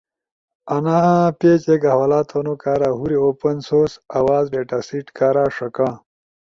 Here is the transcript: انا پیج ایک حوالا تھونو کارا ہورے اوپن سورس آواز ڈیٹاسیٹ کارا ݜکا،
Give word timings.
انا 0.75 0.97
پیج 1.39 1.61
ایک 1.69 1.83
حوالا 1.91 2.19
تھونو 2.29 2.53
کارا 2.63 2.89
ہورے 2.97 3.17
اوپن 3.23 3.55
سورس 3.67 3.93
آواز 4.19 4.43
ڈیٹاسیٹ 4.53 5.05
کارا 5.17 5.45
ݜکا، 5.55 5.89